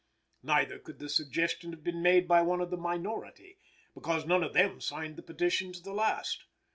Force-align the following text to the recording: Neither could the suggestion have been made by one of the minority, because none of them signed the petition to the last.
Neither 0.41 0.79
could 0.79 0.97
the 0.97 1.07
suggestion 1.09 1.69
have 1.73 1.83
been 1.83 2.01
made 2.01 2.27
by 2.27 2.41
one 2.41 2.59
of 2.59 2.71
the 2.71 2.75
minority, 2.75 3.59
because 3.93 4.25
none 4.25 4.43
of 4.43 4.53
them 4.53 4.81
signed 4.81 5.15
the 5.15 5.21
petition 5.21 5.71
to 5.73 5.79
the 5.79 5.93
last. 5.93 6.43